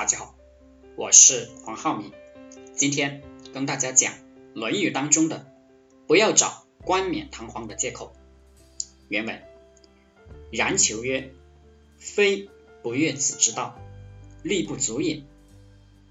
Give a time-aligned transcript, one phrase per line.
[0.00, 0.34] 大家好，
[0.96, 2.10] 我是黄浩明，
[2.74, 4.14] 今天跟大家讲
[4.54, 5.52] 《论语》当中的
[6.08, 8.14] “不要找冠冕堂皇的借口”。
[9.10, 9.42] 原文：
[10.50, 11.34] 然求曰
[12.00, 12.48] ：“非
[12.82, 13.78] 不悦子之道，
[14.42, 15.22] 力不足也。”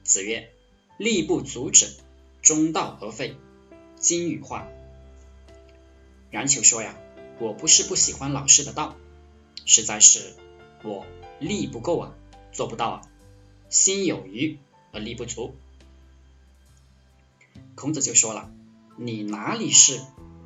[0.05, 0.51] 子曰
[0.99, 1.87] ：“力不足者，
[2.43, 3.37] 中道而废。”
[3.97, 4.67] 今语话。
[6.29, 6.95] 然求说呀，
[7.39, 8.95] 我不是不喜欢老师的道，
[9.65, 10.35] 实在是
[10.83, 11.07] 我
[11.39, 12.13] 力不够啊，
[12.51, 13.01] 做不到啊。
[13.69, 14.57] 心有余
[14.91, 15.55] 而力不足，
[17.75, 18.51] 孔子就说了
[18.97, 20.01] ：“你哪里是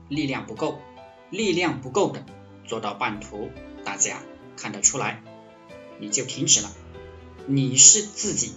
[0.10, 0.82] 力量不够？
[1.30, 2.26] 力量不够的
[2.66, 3.50] 做到半途，
[3.86, 4.22] 大家
[4.58, 5.24] 看得出来，
[6.02, 6.70] 你就停止了。
[7.48, 8.52] 你是自己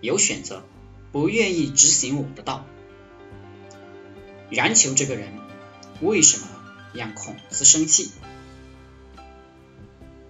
[0.00, 0.64] 有选择，
[1.12, 2.64] 不愿意执行我的道。”
[4.50, 5.38] 然求这个人
[6.00, 6.48] 为什么
[6.94, 8.10] 让孔子生气？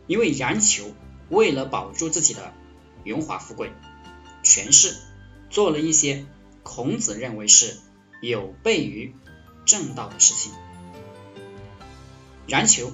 [0.09, 0.93] 因为然求
[1.29, 2.53] 为了保住自己的。
[3.05, 3.73] 荣华富贵，
[4.43, 4.97] 权势，
[5.49, 6.27] 做了一些
[6.63, 7.79] 孔子认为是
[8.21, 9.15] 有悖于
[9.65, 10.53] 正道的事情。
[12.47, 12.93] 然求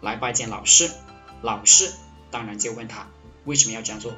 [0.00, 0.90] 来拜见老师，
[1.42, 1.92] 老师
[2.30, 3.08] 当然就问他
[3.44, 4.14] 为什么要这样做。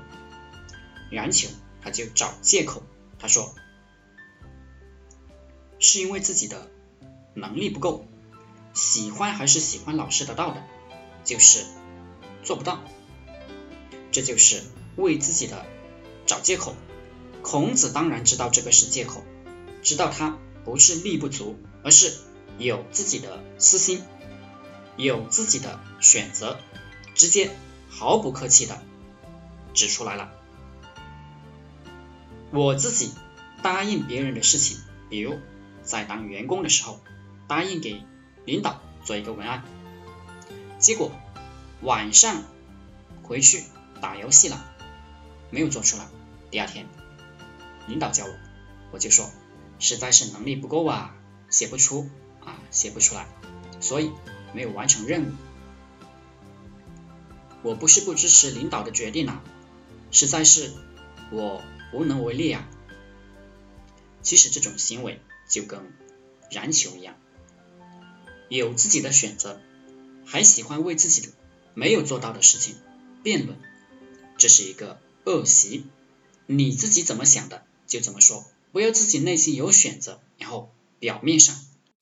[1.10, 1.48] 然求
[1.82, 2.82] 他就找借口，
[3.18, 3.54] 他说
[5.78, 6.70] 是因为自己的
[7.34, 8.06] 能力不够，
[8.72, 10.62] 喜欢还是喜欢老师的道的，
[11.24, 11.64] 就是
[12.42, 12.80] 做不到，
[14.12, 14.62] 这就是。
[15.00, 15.66] 为自己的
[16.26, 16.74] 找借口，
[17.42, 19.24] 孔子当然知道这个是借口，
[19.82, 22.14] 知道他不是力不足，而是
[22.58, 24.02] 有自己的私心，
[24.96, 26.58] 有自己的选择，
[27.14, 27.50] 直接
[27.88, 28.80] 毫不客气的
[29.74, 30.32] 指出来了。
[32.52, 33.12] 我自己
[33.62, 34.78] 答应别人的事情，
[35.08, 35.38] 比如
[35.82, 37.00] 在当员工的时候，
[37.48, 38.02] 答应给
[38.44, 39.64] 领导做一个文案，
[40.78, 41.12] 结果
[41.80, 42.42] 晚上
[43.22, 43.64] 回去
[44.00, 44.69] 打游戏了。
[45.50, 46.06] 没有做出来，
[46.50, 46.86] 第二天
[47.86, 48.32] 领导叫我，
[48.92, 49.30] 我就说
[49.78, 51.16] 实在是能力不够啊，
[51.48, 52.08] 写不出
[52.44, 53.26] 啊，写不出来，
[53.80, 54.12] 所以
[54.54, 55.32] 没有完成任务。
[57.62, 59.42] 我不是不支持领导的决定啊，
[60.12, 60.72] 实在是
[61.32, 61.62] 我
[61.92, 62.68] 无能为力啊。
[64.22, 65.92] 其实这种行为就跟
[66.50, 67.16] 燃球一样，
[68.48, 69.60] 有自己的选择，
[70.24, 71.28] 还喜欢为自己的
[71.74, 72.76] 没有做到的事情
[73.22, 73.58] 辩论，
[74.38, 75.00] 这是一个。
[75.24, 75.84] 恶习，
[76.46, 81.56] 你自己怎么想的就怎么说，不要自己内心有选择，然后表面上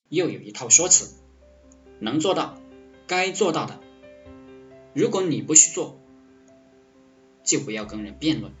[0.07, 1.13] 又有一套说辞，
[1.99, 2.57] 能做到
[3.07, 3.79] 该做到的，
[4.93, 5.99] 如果你不去做，
[7.43, 8.53] 就不要跟人辩论，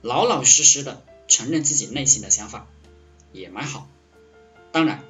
[0.00, 2.68] 老老实实的承认自己内心的想法
[3.32, 3.88] 也蛮好。
[4.70, 5.04] 当然，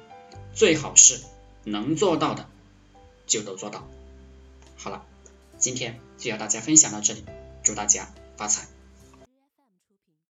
[0.53, 1.19] 最好是
[1.63, 2.49] 能做到的
[3.27, 3.87] 就都做到。
[4.75, 5.05] 好了，
[5.57, 7.23] 今天就要大家分享到这里，
[7.63, 8.13] 祝大家。
[8.37, 8.82] 发财。